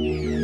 Yeah. 0.00 0.39